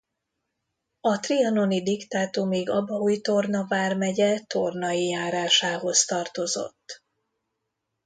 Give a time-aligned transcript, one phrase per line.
[1.01, 7.03] A trianoni diktátumig Abaúj-Torna vármegye Tornai járásához tartozott.